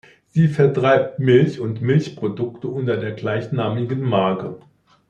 Sie 0.29 0.47
vertreibt 0.47 1.19
Milch 1.19 1.59
und 1.59 1.83
Milchprodukte 1.83 2.67
unter 2.67 2.97
der 2.97 3.11
gleichnamigen 3.11 4.01
Marke. 4.01 4.57